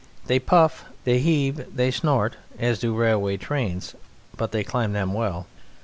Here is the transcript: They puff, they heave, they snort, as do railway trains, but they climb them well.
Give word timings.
They 0.25 0.39
puff, 0.39 0.85
they 1.03 1.19
heave, 1.19 1.75
they 1.75 1.91
snort, 1.91 2.35
as 2.57 2.79
do 2.79 2.95
railway 2.95 3.37
trains, 3.37 3.93
but 4.35 4.51
they 4.51 4.63
climb 4.63 4.93
them 4.93 5.13
well. 5.13 5.45